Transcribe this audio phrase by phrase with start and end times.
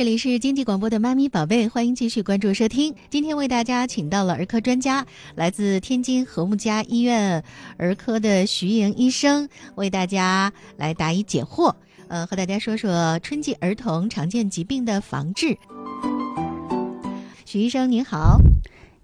[0.00, 2.94] 这里是经济广播的妈咪宝贝，欢迎继续关注收听。
[3.10, 7.44] 今天为大家请到了儿科专家，来自天津和睦家医院
[7.76, 11.74] 儿科的徐莹医生，为大家来答疑解惑。
[12.08, 15.54] 呃，和大家说说春季儿童常见疾病的防治。
[17.44, 18.38] 徐医生您好，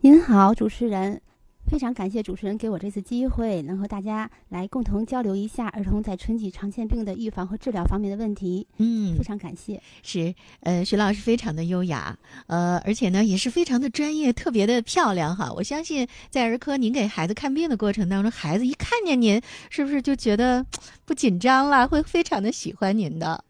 [0.00, 1.20] 您好，主持人。
[1.66, 8.66] 非常感谢主持人给我这次机会，能和大家来共同交流一下儿童在春季常见病的预防和治疗方面的问题。
[8.78, 9.82] 嗯，非常感谢。
[10.02, 15.52] 是，呃，徐老师非常的优雅，呃，而且呢也是非常的专业，特别的漂亮哈。
[15.52, 20.64] 我相信在儿科您给孩子看病的过程当中，孩子一看见您，是不是就觉得
[21.04, 23.44] 不紧张了，会非常的喜欢您的？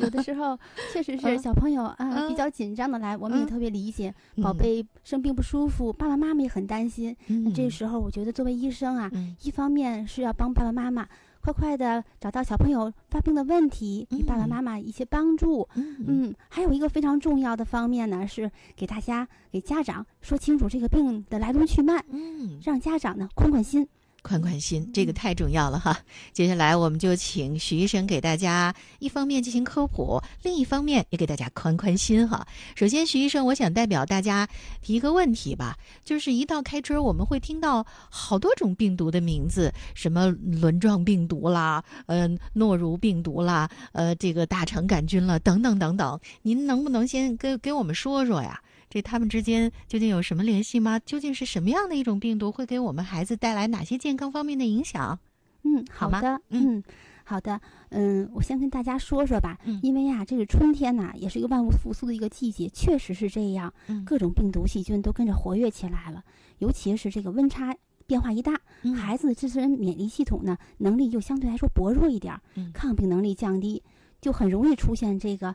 [0.00, 0.58] 有的时候
[0.92, 4.14] 确实是小朋友啊比较紧张的来，我们也特别理解。
[4.42, 7.16] 宝贝生病不舒服，爸爸妈妈也很担心。
[7.26, 9.10] 那这时候，我觉得作为医生啊，
[9.42, 11.06] 一方面是要帮爸爸妈妈
[11.40, 15.68] 快快的找到小朋友发病的问题，给爸爸妈妈一些帮助。
[15.74, 22.02] 嗯，还有一个非常重要的方面呢，是给大家给家长说清楚这个病的来龙去脉。
[22.10, 23.86] 嗯，让家长呢宽宽心。
[24.24, 25.98] 宽宽心，这个太重要了哈。
[26.32, 32.46] 接下来，我们就请徐医生给大家一方面进行科普，另一方面也给大家宽宽心哈。
[32.74, 34.48] 首先，徐医生，我想代表大家
[34.80, 46.18] 提一个问题吧，就是一到开春，我们会听到好多种病毒的名字，什么轮状病毒啦，呃，诺如病毒啦，呃，这个大肠杆菌了，等等等等。
[46.40, 48.58] 您能不能先给给我们说说呀？
[48.94, 51.00] 这他们之间究竟有什么联系吗？
[51.00, 55.18] 究竟是什么样的一种病毒会给我们孩子带来哪些健康方面的影响？
[55.64, 56.80] 嗯，好的，嗯，
[57.24, 59.58] 好的，嗯，我先跟大家说说吧。
[59.64, 63.74] 嗯，因为呀，这个春天呐，也是一个万物复苏的一个季节，确实是这样。
[63.88, 66.22] 嗯，各种病毒细菌都跟着活跃起来了，
[66.58, 68.60] 尤其是这个温差变化一大，
[68.94, 72.40] 孩子的自身免疫系统呢能力又相对来说薄弱一点，
[72.72, 73.82] 抗病能力降低，
[74.20, 75.52] 就很容易出现这个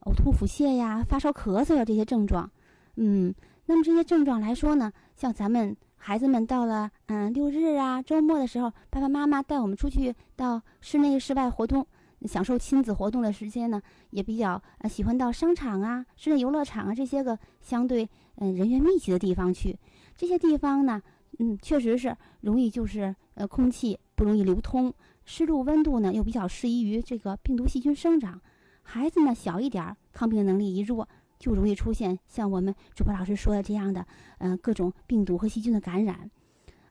[0.00, 2.50] 呕吐、腹泻呀、发烧、咳嗽呀这些症状。
[2.96, 3.34] 嗯，
[3.66, 11.86] 那么这些症状来说呢，像咱们孩子们到了嗯六日啊、周末的时候，爸爸妈妈带我们出去到室内、室外活动，
[12.22, 19.78] 享受亲子活动的时间呢，也比较呃喜欢到商场啊、室内游乐场啊这些个相对嗯人员密集的地方去。
[20.16, 21.00] 这些地方呢，
[21.38, 24.92] 嗯，确实是容易就是呃空气不容易流通，
[25.24, 28.40] 湿度、温度呢又比较适宜于这个病毒细菌生长。
[28.82, 31.08] 孩子呢小一点儿，抗病能力一弱。
[31.40, 34.06] 就容易出现像我们主播老师说的这样的，
[34.38, 36.30] 嗯，各种病毒和细菌的感染。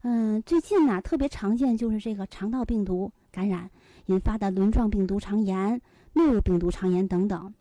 [0.01, 3.69] 嗯，最近呢，特别常见就是这个肠道病毒感染
[4.07, 5.79] 引发的轮状病毒肠炎、
[6.13, 7.53] 诺如病毒肠炎等等。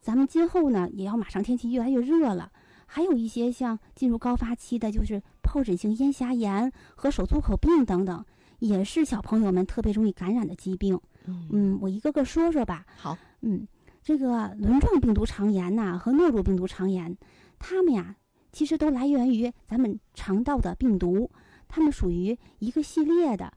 [0.00, 2.50] 咱们今后呢，也要马上天气越来越热了，
[2.86, 8.24] 还有一些像进入高发期的，就是疱疹性咽峡炎和手足口病等等，
[8.60, 10.98] 也是小朋友们特别容易感染的疾病。
[11.26, 12.86] 嗯，我一个个说说吧。
[12.96, 13.66] 好，嗯。
[14.04, 17.16] 这个轮状病毒肠炎呐和诺如病毒肠炎，
[17.58, 18.14] 它们呀
[18.52, 21.30] 其实都来源于咱们肠道的病毒，
[21.66, 23.50] 它们属于一个系列的。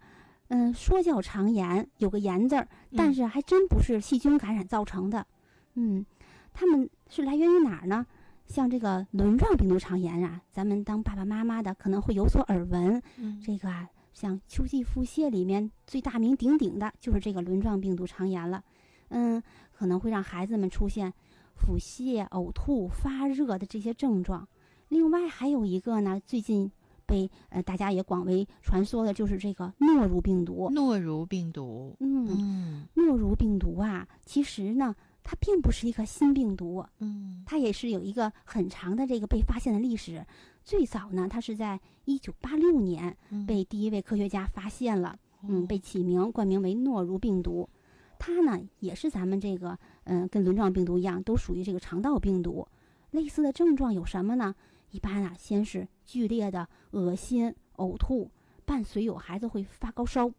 [0.47, 2.65] 嗯，说叫肠炎，有个“炎”字儿，
[2.95, 5.27] 但是还真不是细菌感染造成的。
[5.73, 6.05] 嗯，
[6.53, 8.05] 它们是来源于哪儿呢？
[8.45, 13.03] 像这个轮状病毒肠炎啊，咱们当爸爸妈妈的可能会有所耳闻。
[13.17, 18.63] 嗯，这个啊，像秋季腹泻里面最大名鼎鼎的就是这个轮状病毒肠炎了。
[19.09, 19.43] 嗯。
[19.77, 21.13] 可能会让孩子们出现
[21.55, 24.47] 腹泻、呕吐、发热的这些症状。
[24.89, 26.71] 另外还有一个呢，最近
[27.05, 30.69] 被呃大家也广为传说的，就是这个诺如病毒。
[30.71, 40.25] 诺如病毒，嗯，诺如病毒啊，其实呢，它并不是一个新病毒，嗯，它也是有一个很长的这个被发现的历史。
[40.63, 43.15] 最早呢，它是在一九八六年
[43.45, 45.17] 被第一位科学家发现了，
[45.47, 47.69] 嗯，被起名冠名为诺如病毒。
[48.19, 52.67] 它呢也是咱们这个，嗯，跟轮状病毒一样，都属于这个肠道病毒。
[53.11, 54.53] 类似的症状有什么呢？
[54.91, 58.29] 一般啊，先是剧烈的恶心、呕吐，
[58.65, 60.31] 伴随有孩子会发高烧、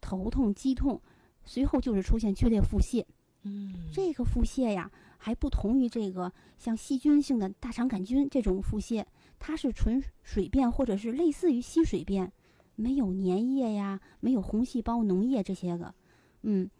[0.00, 1.00] 头痛、肌痛，
[1.44, 3.04] 随后就是出现剧烈腹泻。
[3.42, 9.04] 嗯，这个腹泻呀，还不同于这个像细菌性的大肠杆菌这种腹泻，
[9.38, 12.32] 它是纯水便或者是类似于稀水便，
[12.76, 15.94] 没有粘液呀，没有红细胞脓液这些个，
[16.42, 16.70] 嗯。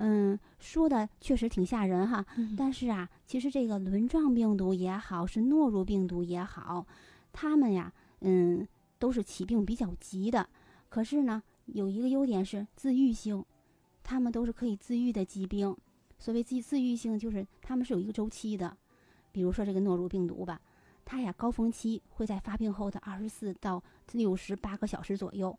[0.00, 2.24] 嗯，说的确实挺吓人哈。
[2.56, 6.86] 但是啊，其实这个轮状病毒也好，是诺如病毒也好，
[7.32, 8.66] 它们呀，嗯，
[8.98, 10.48] 都是起病比较急的。
[10.88, 13.44] 可是呢，有一个优点是自愈性，
[14.04, 15.76] 它们都是可以自愈的疾病。
[16.16, 18.76] 所谓自自愈性，就是它们是有一个周期的。
[19.32, 20.60] 比如说这个诺如病毒吧，
[21.04, 25.58] 它呀高峰期会在发病后的二十四到六十八个小时左右，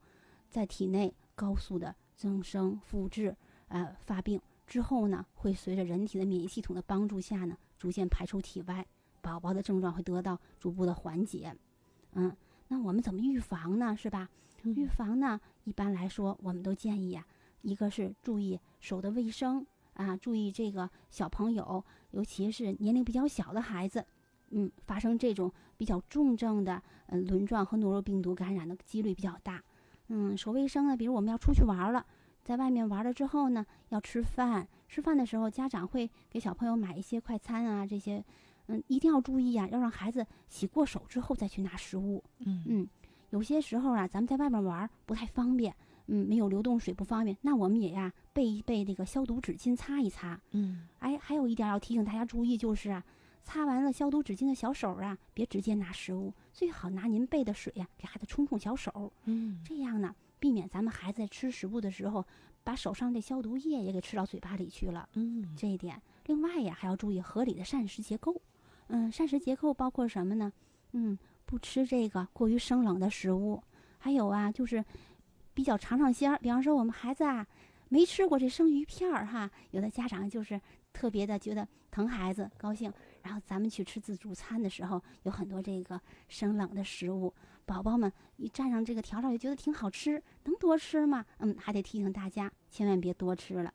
[0.50, 3.36] 在体内高速的增生复制。
[3.69, 8.86] 呃，发病之后呢，会随着人体的免疫系统的帮助下呢，逐渐排出体外，
[9.21, 11.56] 宝宝的症状会得到逐步的缓解。
[12.13, 12.36] 嗯，
[12.68, 13.95] 那我们怎么预防呢？
[13.95, 14.30] 是吧？
[14.63, 17.25] 预防呢，一般来说，我们都建议呀，
[17.62, 24.06] 一个是注意手的卫生啊，注意这个小朋友，尤其是年龄比较小的孩子，
[24.50, 29.63] 嗯，发生这种比较重症的嗯轮状和诺如病毒感染的几率比较大。
[30.07, 32.06] 嗯，手卫生呢，比如我们要出去玩了。
[32.44, 34.68] 在外面玩了之后呢，要吃饭。
[34.88, 38.24] 吃饭的时候，家长会给小朋友买一些快餐啊，这些，
[38.68, 42.24] 嗯，一定要注意呀，要让孩子洗过手之后再去拿食物。
[42.40, 42.88] 嗯嗯，
[43.30, 45.76] 有些时候啊，咱们在外面玩不太方便，
[46.08, 50.42] 嗯，没有流动水不方便，那我们也呀备一备那个消毒纸巾擦一擦。
[50.52, 53.06] 嗯，哎，还有一点要提醒大家注意，就是啊，
[53.44, 59.14] 擦完了消毒纸巾的小手啊，别直接拿食物，最好拿您备的水呀给孩子冲冲小手。
[59.26, 60.16] 嗯，这样呢。
[60.40, 62.26] 避免咱们孩子在吃食物的时候，
[62.64, 65.08] 把手上的消毒液也给吃到嘴巴里去了。
[65.14, 68.42] 嗯，这一点，另外呀，还要注意合理的膳食结构。
[68.88, 70.52] 嗯，膳食结构包括什么呢？
[70.94, 73.62] 嗯，不吃这个过于生冷的食物，
[73.98, 74.84] 还有啊，就是
[75.54, 76.38] 比较尝尝鲜儿。
[76.40, 77.46] 比方说，我们孩子啊
[77.90, 80.60] 没吃过这生鱼片儿哈，有的家长就是
[80.94, 82.92] 特别的觉得疼孩子高兴，
[83.30, 87.31] 然后咱们去吃自助餐的时候，有很多这个生冷的食物。
[87.64, 91.24] 宝宝们一蘸上这个调料，就觉得挺好吃，能多吃吗？
[91.38, 93.72] 嗯，还得提醒大家，千万别多吃了。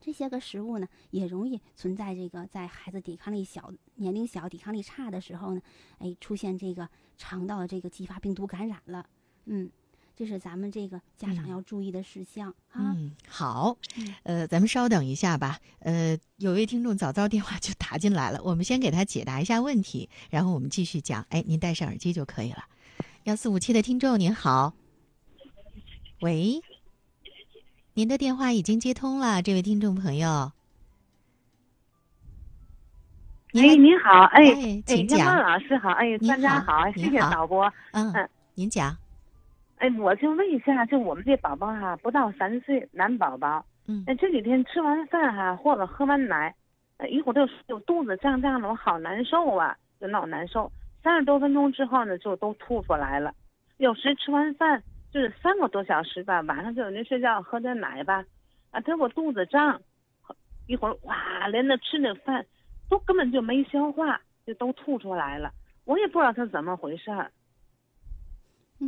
[0.00, 5.62] 这些个食物呢，也容易存在这个在孩子抵抗力小、年龄小、抵抗力差的时候呢，
[5.98, 9.08] 哎，出现这个肠道的这个继发病毒感染了。
[9.44, 9.70] 嗯，
[10.16, 12.94] 这是咱们这个家长要注意的事项啊。
[12.94, 13.76] 嗯，好，
[14.22, 15.58] 呃，咱们稍等一下吧。
[15.80, 21.26] 呃，有位听众早早电话就打进来了，我们先给他解答一下问题，然后我们继续讲。
[21.30, 22.64] 哎，您戴上耳机就可以了。
[23.24, 24.74] 幺四五七的听众您好，
[26.20, 26.60] 喂，
[27.94, 30.52] 您的电话已经接通了，这位听众朋友。
[33.54, 35.26] 哎，您好，哎，请讲。
[35.26, 37.72] 孟老师好，哎，专家好，谢谢导播。
[37.92, 38.12] 嗯，
[38.54, 38.96] 您讲。
[39.84, 43.62] 哎，我就问一下，就我们这宝宝哈，不到三岁，男宝宝。
[43.86, 44.02] 嗯。
[44.06, 46.54] 哎，这几天吃完饭哈，或者喝完奶，
[47.10, 50.72] 一会儿就就肚子胀胀的，我好难受啊，就老难受。
[51.02, 53.34] 三十多分钟之后呢，就都吐出来了。
[53.76, 54.82] 有时吃完饭
[55.12, 58.24] 就是三个多小时吧，晚上就人睡觉喝点奶吧，
[58.70, 59.78] 啊，他我肚子胀，
[60.66, 62.46] 一会儿哇，连着吃那饭
[62.88, 65.52] 都根本就没消化，就都吐出来了。
[65.84, 67.30] 我也不知道他怎么回事儿。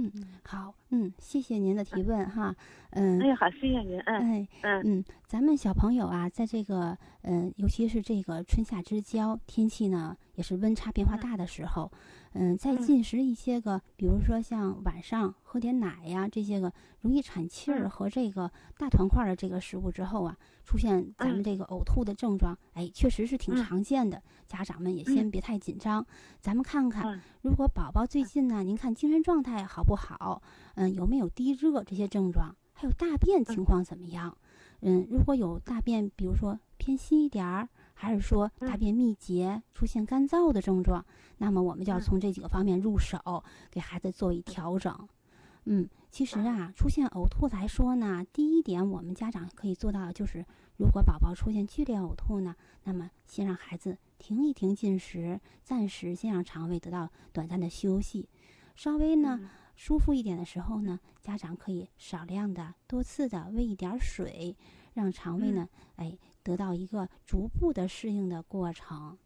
[0.05, 0.13] 嗯，
[0.45, 2.55] 好，嗯，谢谢您的提问哈，
[2.91, 11.91] 嗯，哎呀，好，谢谢您，嗯，哎，嗯嗯，咱们小朋友啊，在这个，嗯，尤其是这个春夏之交，天气呢也是温差变化大的时候。
[11.93, 12.26] 嗯，
[12.59, 24.23] 在进食一些个，比如说像晚上喝点奶呀，这些个容易产气儿和这个大团块的这个食物之后啊，出现咱们这个呕吐的症状，哎，确实是挺常见的。
[24.47, 26.07] 家长们也先别太紧张，
[26.41, 30.43] 咱们看看，如果宝宝最近呢，您看精神状态好不好？
[30.75, 32.55] 嗯，有没有低热这些症状？
[32.75, 34.37] 还有大便情况怎么样？
[34.81, 37.69] 嗯，如果有大便，比如说偏稀一点儿。
[37.99, 41.05] 还是说大便秘结、出现干燥的症状，
[41.39, 45.09] 那么我们就要从这几个方面入手，给孩子做一调整。
[45.65, 50.45] 嗯，其实啊，出现呕吐来说呢，第一点我们家长可以做到的就是，
[50.77, 52.55] 如果宝宝出现剧烈呕吐呢，
[52.85, 58.29] 那么先让孩子停一停进食，暂时先让肠胃得到短暂的休息。
[58.75, 64.55] 稍微呢舒服一点的时候呢，家长可以少量的、多次的喂一点水，
[64.93, 66.17] 让肠胃呢，哎。
[66.47, 69.19] 得到一个逐步的适应的过程。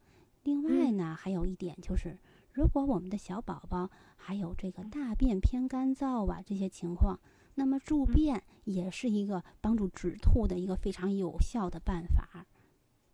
[0.42, 2.16] 另外呢，还有一点就是，
[2.50, 7.20] 如果我们的小宝宝还有这个大便偏干燥啊这些情况，
[7.54, 12.46] 那么助便也是一个帮助止吐的一个非常有效的办法。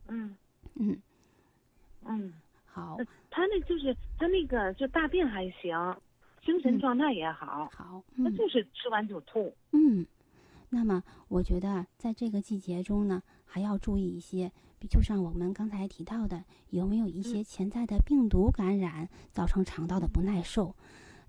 [0.07, 0.37] 嗯
[0.75, 1.03] 嗯
[2.05, 2.33] 嗯，
[2.65, 2.97] 好。
[3.29, 5.97] 他那就是他那个就大便还行，
[6.45, 7.69] 精神状态也好。
[7.73, 9.53] 好，他就是吃完就吐。
[9.73, 10.07] 嗯。
[10.87, 14.53] 那么，我觉得在这个季节中呢，还要注意一些，
[14.89, 20.77] 就像我们刚才提到的，有没有一些潜在的病毒感染造成肠道的不耐受？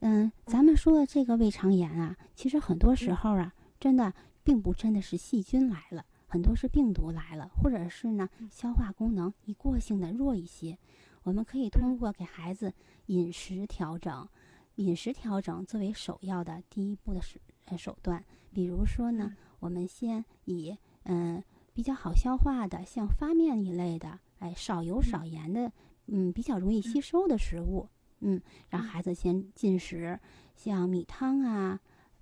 [0.01, 10.77] 嗯，咱们说的这个胃肠炎啊，其实很多时候啊，真的并不真的是细菌来了，很多是病毒来了，或者是呢消化功能一过性的弱一些。
[11.23, 12.71] 我们可以通过给孩子
[13.07, 14.29] 饮食调整，
[14.75, 17.39] 饮食调整作为首要的第一步的手
[17.75, 18.23] 手段。
[18.57, 21.43] 比如说呢，我们先以嗯
[21.75, 25.71] 比较好消化的，像发面一类的，哎少油少盐的，
[26.07, 27.87] 嗯比较容易吸收的食物，
[28.21, 30.19] 嗯让孩子先进食，
[30.55, 31.79] 像米汤啊，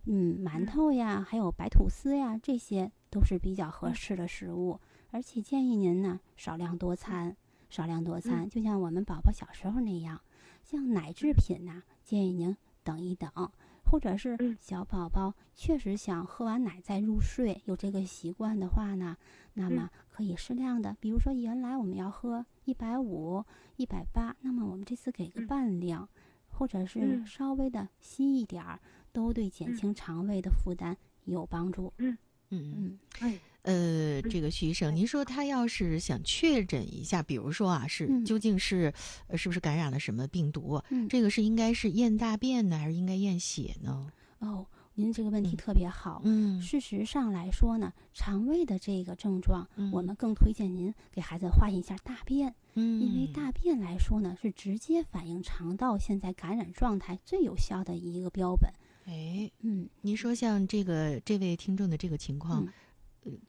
[0.07, 4.77] 嗯馒头呀，还有白吐司呀，这些都是比较合适的食物。
[5.11, 7.37] 而且建议您呢少量多餐，
[7.69, 10.19] 少量多餐，就像我们宝宝小时候那样。
[10.65, 13.31] 像奶制品呢，建议您等一等，
[13.85, 19.15] 或者是小宝宝确实想喝完奶再入睡，有这个习惯的话呢，
[19.53, 23.43] 那么可以适量的，比如说原来我们要喝一百五、
[23.77, 26.09] 一百八，那么我们这次给个半量，
[26.49, 28.79] 或者是稍微的稀一点儿，
[29.13, 31.93] 都对减轻肠胃的负担有帮助。
[31.97, 32.17] 嗯。
[32.49, 32.99] 嗯。
[33.21, 33.39] 嗯。
[33.65, 38.93] 呃，这个徐医生，您说他要是想确诊一下，比如说啊，是究竟是
[39.33, 40.79] 是不是感染了什么病毒？
[41.09, 44.07] 这个是应该是验大便呢，还是应该验血呢？
[44.37, 46.21] 哦，您这个问题特别好。
[46.25, 52.53] 嗯，事实上来说呢，肠胃的这个症状，我们更推荐您给孩子化验一下大便。
[52.75, 58.71] 嗯，因为大便来说呢，是直接反映肠道现在感染状态最有效的一个标本。
[59.07, 62.67] 哎，嗯，您说像这个这位听众的这个情况。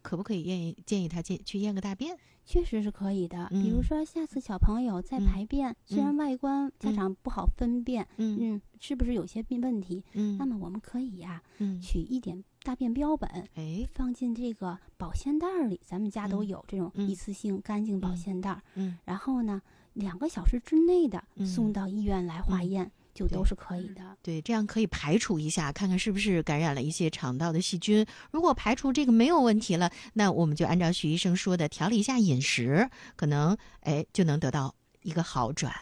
[0.02, 2.16] 可不可以建议建议他去去验个大便？
[2.44, 3.48] 确实是可以的。
[3.50, 10.04] 比如说，下次小朋友在排便，虽然外观家长不好分辨，嗯，是不是有些病问题？
[10.12, 19.60] 嗯，那么我们可以呀，嗯，取一点大便标本，哎，放进这个保鲜袋里，咱们家都有这种一次性干净保鲜袋，嗯，然后呢，
[19.94, 22.92] 两个小时之内的送到医院来化验。
[23.16, 28.04] 就都是可以的，对，这样可以排除一下，看看是不是感染了一些肠道的细菌。
[28.30, 35.72] 如果排除这个没有问题了，那我们就按照徐医生说的调理一下饮食，可能哎就能得到一个好转，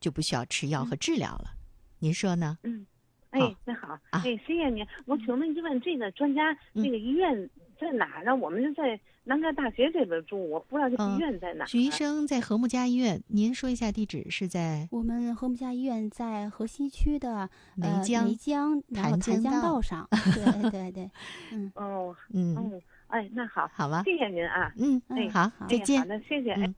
[0.00, 1.52] 就不需要吃药和治疗了。
[2.00, 2.58] 您说呢？
[2.64, 2.84] 嗯，
[3.30, 4.84] 哎，那好，哎，谢谢您。
[5.06, 7.48] 我请问一问，这个专家这个医院？
[7.80, 8.36] 在哪儿呢？
[8.36, 11.64] 我们是在南开大学这边住，我不知道这医院在哪。
[11.66, 14.88] 许医生在和睦家医院，您说一下地址是在？
[14.90, 20.08] 我们和睦家医院在河西区的梅江梅江潭江道上。
[20.34, 21.10] 对对对，
[21.52, 26.74] 嗯哦 嗯哎那好，好吧，谢谢您啊，嗯哎好，再见，好的谢谢，嗯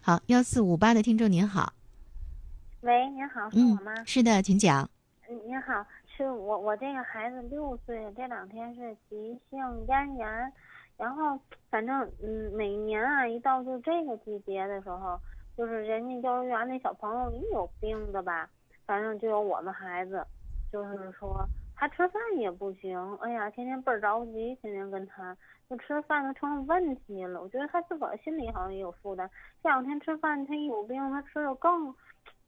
[0.00, 1.72] 好幺四五八的听众您好，
[2.80, 3.92] 喂您好是我吗？
[4.04, 4.88] 是的，请讲。
[5.28, 5.84] 嗯您好。
[6.16, 10.52] 是我我这个孩子六岁，这两天是急性咽炎，
[10.96, 11.38] 然后
[11.70, 15.18] 反正嗯每年啊一到就这个季节的时候，
[15.56, 18.48] 就是人家幼儿园那小朋友一有病的吧，
[18.86, 20.24] 反正就有我们孩子，
[20.72, 21.44] 就是说
[21.76, 25.36] 他吃饭也不行，哎呀天天倍儿着急，天天跟他
[25.68, 29.28] 就吃饭都成了问题了，我觉得他自个儿心里好像也有负担，
[29.62, 31.94] 这两天吃饭他一有病，他吃的更。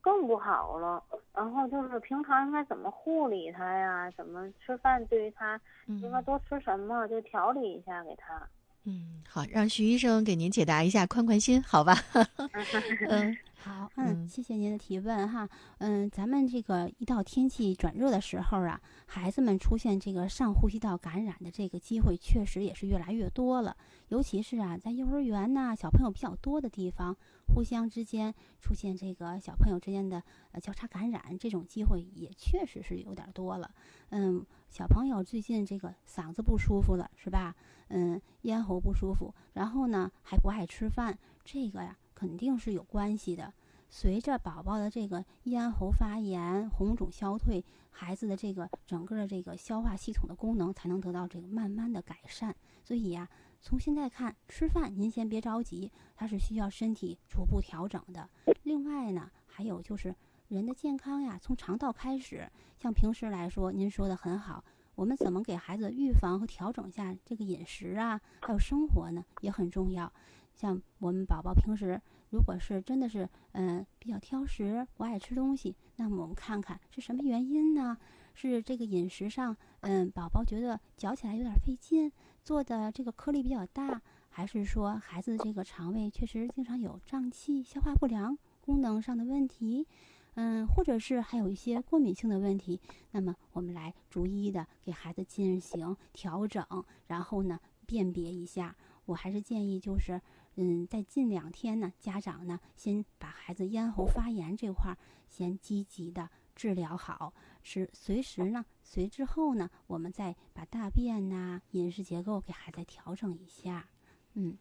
[0.07, 1.03] 更不好了，
[1.35, 4.09] 然后就是平常应该怎么护理他呀？
[4.17, 5.05] 怎么吃饭？
[5.07, 7.09] 对于他应该多吃什么？
[7.09, 8.41] 就调理一下给他。
[8.85, 11.93] 嗯，好，让徐医生给您解答一下，宽宽心，好吧？
[13.11, 13.37] 嗯。
[13.67, 27.17] 好，嗯，谢谢您的提问哈，嗯，咱们这个一到天气转热的时候啊，孩子们出现这个上呼吸道感染的这个机会确实也是越来越多了，尤其是啊，在幼儿园呐，小朋友比较多的地方，
[27.53, 33.69] 互相之间出现这个小朋友之间的呃交叉感染，这种机会也确实是有点多了。
[34.11, 37.57] 嗯，小朋友最近这个嗓子不舒服了，是吧？
[37.89, 41.97] 嗯，咽喉不舒服，然后呢还不爱吃饭，这个呀。
[42.17, 43.53] 肯定是有关系的。
[43.89, 52.57] 随着宝宝的这个咽喉发炎、红肿消退，孩子的这个整个的这个消化系统的功能才能得到这个慢慢的改善。
[52.83, 53.29] 所以呀，
[53.63, 58.29] 从现在看，吃饭您先别着急，它是需要身体逐步调整的。
[58.65, 60.13] 另外呢，还有就是
[60.49, 62.51] 人的健康呀，从肠道开始。
[62.77, 64.65] 像平时来说，您说的很好，
[64.97, 70.13] 我们怎么给孩子预防和调整下这个饮食啊，还有生活呢，也很重要。
[70.57, 77.97] 像我们宝宝平时如果是真的是嗯比较挑食不爱吃东西，那么我们看看是什么原因呢？
[78.33, 82.11] 是这个饮食上嗯宝宝觉得嚼起来有点费劲，
[82.43, 89.87] 做的这个颗粒比较大，还是说孩子这个肠胃确实经常有胀气、消化不良、功能上的问题？
[90.35, 92.81] 嗯，或者是还有一些过敏性的问题？
[93.13, 96.65] 那么我们来逐一的给孩子进行调整，
[97.07, 98.75] 然后呢辨别一下。
[99.07, 100.21] 我还是建议就是。
[100.57, 104.99] 嗯，在近两天呢，家长呢先把孩子咽喉发炎这块儿
[105.29, 107.33] 先积极的治疗好，
[107.63, 113.89] 是随时呢，随之后呢，我们再把大便呐、饮食结构给孩子调整一下，
[114.35, 114.57] 嗯。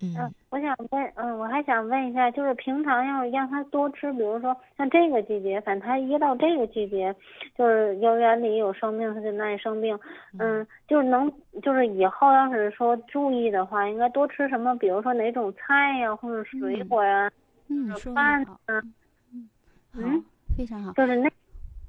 [0.00, 7.12] 嗯，我想问，嗯，我还想问一下，就是平常要是让他多吃，比如说像这个季节，反正他一到这个季节，
[7.56, 9.98] 就是幼儿园里有生病，他就爱生病，
[10.38, 11.28] 嗯，就是能，
[11.62, 14.72] 就是以后要是说注意的话，应该多吃什么？
[14.76, 17.28] 比如说哪种菜呀，或者水果呀，
[17.66, 18.82] 嗯，饭啊，
[19.32, 19.50] 嗯，
[19.92, 20.24] 好，
[20.56, 21.28] 非常好，就是那，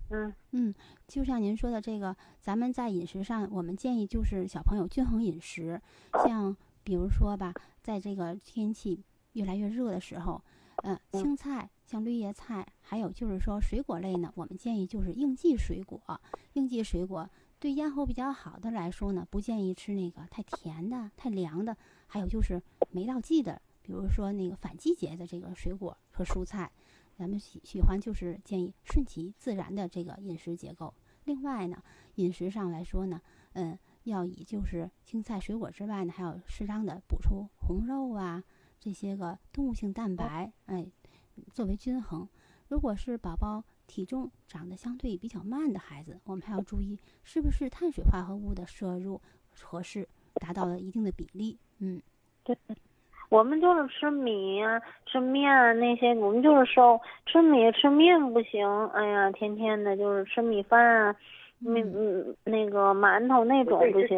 [0.09, 0.33] 嗯。
[0.53, 0.73] 嗯，
[1.07, 5.79] 就像您说的这个，咱们在饮食上，我们建议就是小朋友均衡饮食，
[6.25, 7.53] 像比如说吧。
[7.89, 10.39] 在这个天气越来越热的时候，
[10.83, 15.99] 呃，青菜像绿叶菜，还有就是说水果类呢，我们建议就是应季水果。
[16.53, 17.27] 应季水果
[17.57, 26.71] 对咽喉比较好的来说呢，不建议吃那个太甜的、太凉的，还有就是没到季的，比如说那个反季节的这个水果和蔬菜。
[27.15, 30.93] 咱们喜喜欢就是建议顺其自然的这个饮食结构。
[31.25, 31.81] 另外呢，
[32.17, 33.19] 饮食上来说呢，
[33.53, 33.75] 嗯，
[34.09, 38.43] 要以就是青菜水果之外呢，还要适当的补充红肉啊
[38.79, 40.85] 这些个动物性蛋白，哎，
[41.53, 42.27] 作为均衡。
[42.67, 49.19] 如果是宝宝体重长得相对比较慢的孩子，我们还要注意是不是碳水化合物的摄入
[49.59, 51.57] 合适，达到了一定的比例。
[51.79, 52.01] 嗯，
[52.43, 52.57] 对。
[53.29, 56.99] 我们就是吃米啊，吃面啊那些，我们就是瘦。
[57.27, 61.15] 吃米吃面不行，哎呀，天天的就是吃米饭啊，
[61.59, 64.17] 米嗯那个馒头那种不行。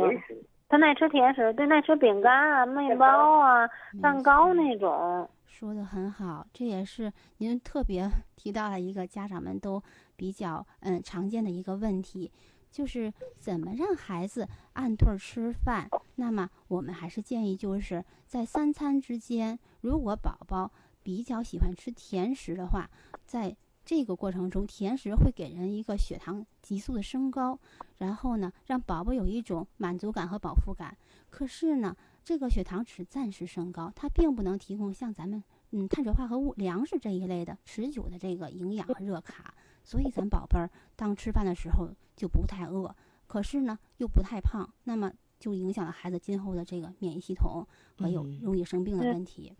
[0.70, 3.68] 他爱吃甜食，对，爱吃饼干啊、面包啊、
[4.02, 5.30] 蛋糕那种。
[5.46, 8.08] 说的很好，这也是您特别
[8.38, 9.84] 提到了一个家长们都
[10.16, 12.32] 比较嗯常见的一个问题。
[12.72, 15.90] 就是怎么让孩子按顿吃饭？
[16.16, 20.72] 那么我们还是建议，就是在三餐之间，如果宝宝
[21.04, 22.90] 比较喜欢吃甜食的话，
[23.26, 27.60] 在这个过程中，甜食会给人一个血糖急速的升高，
[27.98, 30.96] 然后呢，让宝宝有一种满足感和饱腹感。
[31.30, 39.54] 可是呢，这个血糖只暂时升高，它并不能提供像咱们嗯碳水化合物、粮食这一类的持久的这个营养和热卡。
[39.84, 42.96] 所以咱宝贝儿当吃饭的时候就不太饿，
[43.28, 49.52] 可是呢又不太胖，那么就影响了孩子今后的这个免疫系统还有容易生病的问题。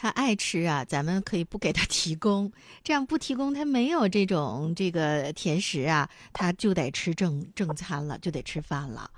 [0.00, 2.52] 他爱吃啊，咱们可以不给他提供，
[2.84, 9.10] 这样不提供他没有这种这个甜食啊，他就得吃正正餐了，就得吃饭了。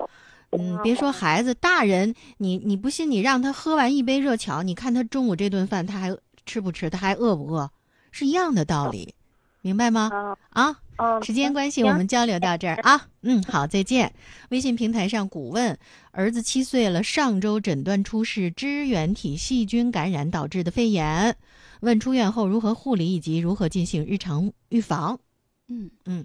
[0.53, 7.71] 嗯，别说孩子，大人你你不信，你让他喝完一杯热巧，你看他中午这顿饭他还吃不吃，他还饿不饿，
[8.11, 9.15] 是一样的道理。
[9.61, 10.11] 明白吗？
[10.49, 10.81] 啊，
[11.23, 13.09] 时间关系，我们交流到这儿啊。
[13.23, 14.13] 嗯，好，再见。
[14.51, 15.79] 微信平台上，古问
[16.11, 21.37] 儿子七岁了，上周诊断出是支原体细菌感染导致的肺炎，
[21.81, 25.19] 问出院后如何护理以及如何进行日常预防。
[25.69, 26.25] 嗯嗯，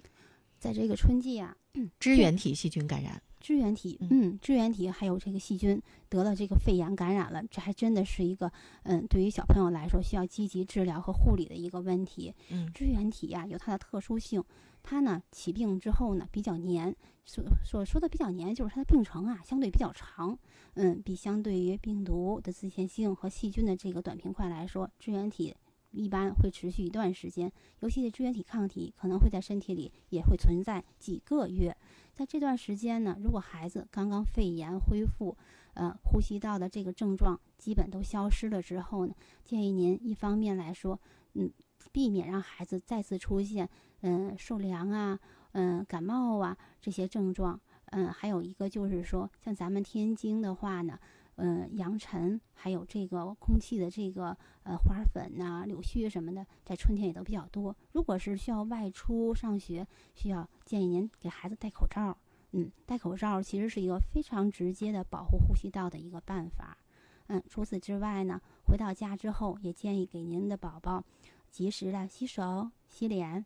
[0.58, 1.54] 在这个春季啊，
[2.00, 3.20] 支原体细菌感染。
[3.46, 8.50] 支原体，嗯，支原体还有这个细菌得了这个肺炎感染了，这还真的是一个，
[8.82, 12.34] 嗯，对于小朋友来说需要积极治疗和护理的一个问题。
[12.50, 14.42] 嗯，支原体呀有它的特殊性，
[14.82, 16.92] 它呢起病之后呢比较黏，
[17.24, 20.36] 所所说的比较黏就是它的病程啊相对比较长，
[20.74, 25.54] 嗯，比相对于病毒的自限性和细菌的这个短平快来说，支原体
[25.90, 31.76] 一般会持续一段时间，尤其是支原体抗体可能会在身体里也会存在几个月。
[32.14, 35.36] 在这段时间呢，如果孩子刚刚肺炎恢复，
[35.74, 40.98] 呃，呼吸道的这个症状基本都消失了之后呢，建议您一方面来说，
[41.34, 41.50] 嗯，
[41.92, 43.68] 避免让孩子再次出现，
[44.00, 45.18] 嗯，受凉啊，
[45.52, 50.98] 嗯，感冒啊这些症状，嗯，还有一个就是说，像咱们天津的话呢。
[51.36, 57.76] 嗯，扬尘还有这个空气的这个呃花粉呐、柳絮什么的，在春天也都比较多。
[57.92, 62.16] 如果是需要外出上学，需要建议您给孩子戴口罩。
[62.52, 66.78] 嗯，戴口罩其实是一个非常直接的保护呼吸道的一个办法。
[67.26, 71.04] 嗯，除此之外呢，回到家之后也建议给您的宝宝
[71.50, 73.44] 及时的洗手、洗脸，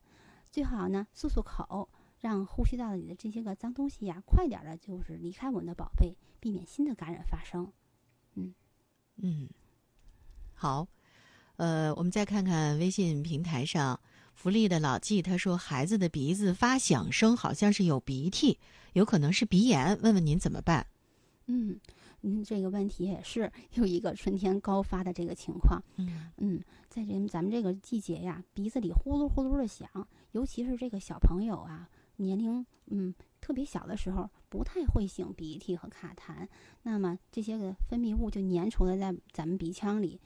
[0.49, 1.89] 最好呢漱漱口，
[2.21, 7.73] 让呼吸道里的这些个脏东西呀快点的，就是离开我们的宝贝，避免新的感染发生。
[9.23, 9.49] 嗯，嗯，
[10.55, 10.87] 好，
[11.57, 13.99] 呃，我们再看看微信平台上
[14.35, 18.59] 福利的老纪，他说孩子的鼻子发响声，好像是有鼻涕，
[18.95, 20.87] 有可能是鼻炎，问问您怎么办？
[21.47, 21.79] 嗯，
[22.23, 25.83] 嗯，这个问题也是有一个春天高发的这个情况。
[25.97, 29.89] 嗯嗯，在这咱们这个季节呀，鼻子里呼噜呼噜的响，
[30.33, 31.89] 尤其是这个小朋友啊，
[32.21, 33.15] 年龄嗯。
[33.41, 36.47] 特别小的时候不太会擤鼻涕和卡痰，
[36.83, 40.21] 那么这些个分泌物就粘稠的在咱们鼻腔里。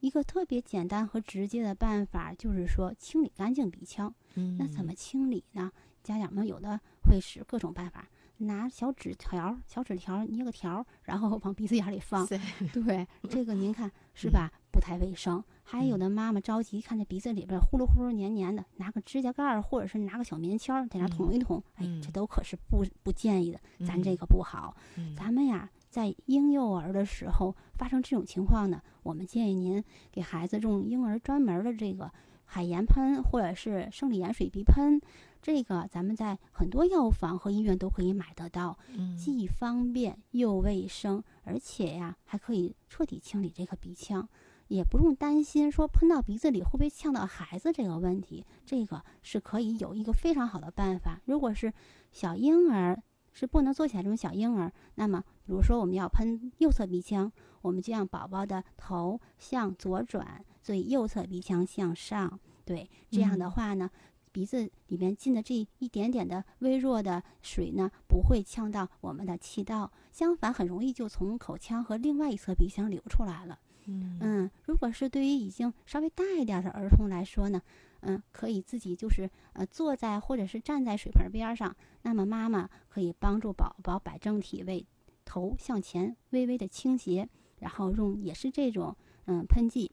[0.00, 4.12] 一个特别简单和直接的办法就是说清理干净鼻腔。
[4.34, 5.70] 嗯，那怎么清理呢？
[6.02, 12.26] 家长们有的会使各种办法，拿小纸条、小纸条捏个条，然后往鼻子眼里放。
[12.72, 14.50] 对，这个您看 是吧？
[14.70, 15.42] 不太卫生。
[15.62, 23.60] 还有的妈妈着急，看这鼻子里边呼噜呼噜黏黏的，拿个指甲盖儿或者是拿个小棉签在那捅一捅，哎，这都可是不不建议的。
[23.86, 24.76] 咱这个不好，
[25.16, 25.68] 咱们呀。
[25.90, 32.12] 在婴幼儿的时候发生这种情况呢，我们建议您给孩子用婴儿专门的这个
[32.44, 35.00] 海盐喷或者是生理盐水鼻喷。
[35.48, 38.78] 这个咱们在很多药房和医院都可以买得到，
[39.16, 44.28] 既方便又卫生，而且呀还可以彻底清理这个鼻腔，
[44.66, 48.44] 也不用担心说喷到鼻子里会不会呛到孩子这个问题。
[48.66, 51.18] 这个是可以有一个非常好的办法。
[51.24, 51.72] 如果是
[52.12, 57.32] 小婴儿是不能坐起来这种小婴儿，那么比如说我们要喷右侧鼻腔，
[57.62, 63.90] 我们就让宝宝的头向左转，所以右侧鼻腔向上，对，这样的话呢。
[64.38, 73.58] 鼻子里面进的这一点点的微弱的水呢，不会呛到我们的气道，相反，很容易就从口腔和另外一侧鼻腔流出来了。
[73.86, 77.60] 嗯如果是对于已经稍微大一点的儿童来说呢，
[78.02, 84.86] 嗯，可以自己就是呃坐在或者是站在水盆边上，那么妈妈可以帮助宝宝摆正体位，
[85.24, 89.90] 头向前微微的倾斜，然后用也是这种嗯喷剂。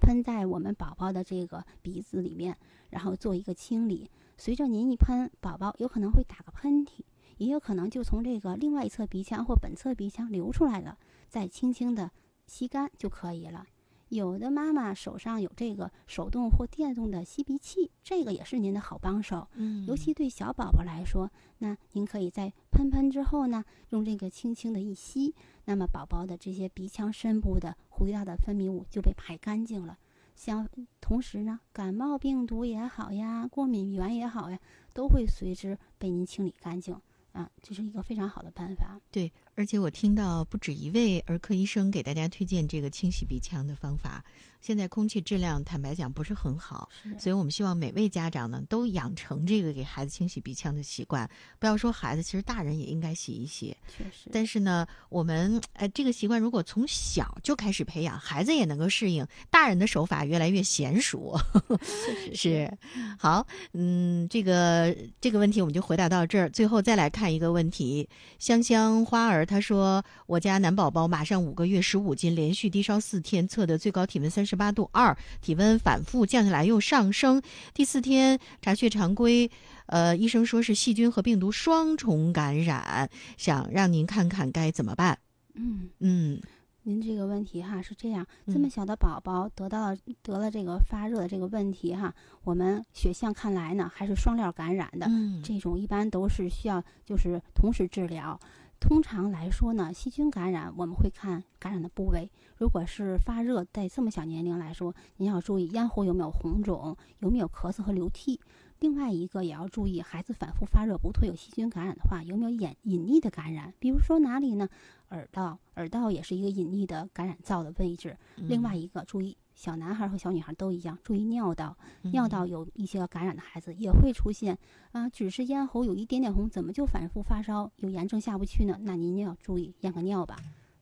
[0.00, 2.56] 喷在我们宝宝的这个鼻子里面，
[2.90, 4.10] 然后做一个清理。
[4.36, 7.02] 随着您一喷，宝宝有可能会打个喷嚏，
[7.36, 10.96] 也有可能就从这个另外一侧鼻腔或本侧鼻腔流出来了，
[11.28, 12.10] 再轻轻的
[12.46, 13.66] 吸干就可以了。
[14.08, 19.46] 有的妈妈手上有这个手动或电动的吸鼻器，这个也是您的好帮手。
[19.54, 25.34] 嗯，尤其对小宝宝来说，那您可以在喷喷之后呢，用这个轻轻的一吸，
[25.66, 29.98] 那么宝宝的这些鼻腔深部的呼吸道的分泌物就被排干净了。
[30.34, 30.68] 相
[31.00, 34.58] 同时呢，感冒病毒也好呀，过敏源也好呀，
[34.94, 36.98] 都会随之被您清理干净
[37.38, 39.00] 啊，这是一个非常好的办法。
[39.10, 39.32] 对。
[39.54, 44.24] 而且我听到不止一位儿科医生给大家推荐这个清洗鼻腔的方法。
[44.60, 51.28] 现在空气质量坦白讲不是很好，所以我们希望每位家长呢都养成这个给孩子清洗鼻腔的习惯。
[51.58, 53.76] 不要说孩子，其实大人也应该洗一洗。
[53.88, 54.30] 确实。
[54.32, 61.36] 但是呢，我们呃这个习惯如果从小就开始培养，孩子也能够适应，大人的手法越来越娴熟。
[62.32, 62.70] 是。
[63.18, 66.48] 好，嗯，这个这个问题我们就回答到这儿。
[66.50, 69.44] 最后再来看一个问题：香香花儿。
[69.44, 77.42] 她说：“我家男宝宝马上五个月，十五斤，连续低烧四天，测的最高体温三十八度二，体温反复降下来又上升。
[77.74, 79.50] 第四天查血常规，
[79.86, 85.18] 呃，医生说是细菌和病毒双重感染，想让您看看该怎么办。”
[85.60, 86.40] 嗯嗯，
[86.88, 95.06] 您这个问题哈是这样，这么小的宝宝得到了得了这个发热的这个问题哈，我们血象看来呢还是双料感染的，
[95.44, 98.40] 这种一般都是需要就是同时治疗。
[98.80, 102.30] 通常来说呢，细菌感染我们会看感染的部位。
[102.56, 108.40] 如果是发热，在这么小年龄来说，您要注意咽喉有没有红肿，有没有咳嗽和流涕。
[108.80, 113.74] 另外一个也要注意，孩子反复发热不退，有细菌感染的话，有没有隐隐匿的感染？
[113.78, 114.68] 比如说哪里呢？
[115.10, 118.16] 耳道，耳道也是一个隐匿的感染灶的位置。
[118.36, 119.36] 另外一个注意。
[119.58, 121.76] 小男孩和小女孩都一样，注意尿道，
[122.12, 124.56] 尿道有一些感染的孩子也会出现
[124.92, 128.78] 啊，只是咽喉有一点点红，怎么就反复发烧，有炎症下不去呢？
[128.82, 130.36] 那您要注意验个尿吧。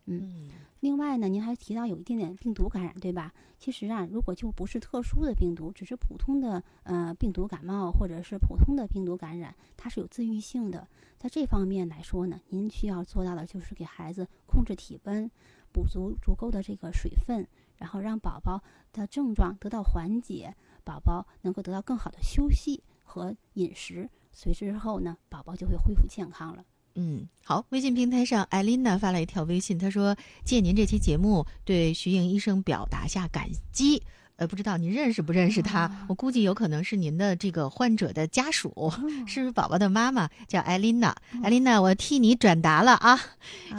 [0.04, 3.32] 嗯，另外呢，您还提到有一点点病毒感染，对吧？
[3.58, 10.86] 其实啊，如果就不是特殊的病毒，只是普通的呃病毒感冒或者是普通的病毒感染，它是有自愈性的。
[11.16, 15.30] 在这方面来说呢，您需要做到的就是给孩子控制体温，
[15.72, 17.48] 补足足够的这个水分。
[17.76, 18.62] 然后让宝宝
[18.92, 26.64] 的症状得到缓解，宝宝能够得到更好的休息和饮食，随之之后呢，宝宝就会恢复健康了。
[26.94, 34.02] 嗯，好，微信平台上艾琳娜发了一条微信，她说：“借您这期节目，对徐颖医生表达下感激。”
[34.36, 35.90] 呃，不知道您认识不认识他？
[36.08, 38.92] 我估计有可能是您的这个患者的家属，
[39.26, 41.14] 是宝宝的妈妈，叫艾琳娜。
[41.42, 43.18] 艾琳娜，我替你转达了啊，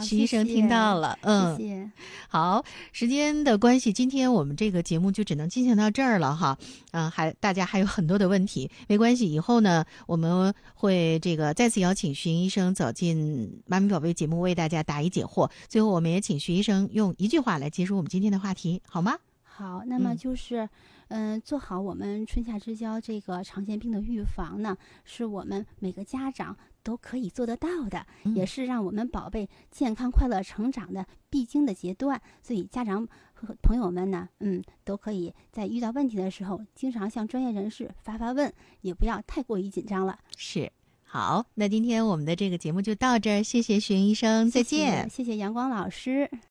[0.00, 1.16] 徐医生听到了。
[1.22, 1.90] 嗯，谢谢。
[2.28, 6.58] 好，时间的关系，今天我们这个节目就只能进行到这儿了哈。
[6.90, 15.48] 嗯，还大家还有很多的问题，没关系，以后呢我们会这个再次邀请徐医生走进妈咪宝贝节目，为大家答疑解惑。
[15.68, 19.14] 最后，我们也请徐医生用一句话来结束我们今天的话题，好吗？
[19.58, 20.68] 好，那么就是，
[21.08, 32.22] 嗯，做好我们春夏之交这个常见病的预防呢，是我们每个家长都可以做得到的，也是让我们宝贝健康快乐成长的必经的阶段。
[32.40, 40.16] 所以家长和朋友们呢，嗯，都可以在遇到问题的时候，经常向专业人士发发问，也不要太过于紧张了。
[40.36, 40.70] 是，
[41.02, 46.30] 好，那今天我们的这个节目就到这儿，谢谢徐医生，再见，谢谢阳光老师。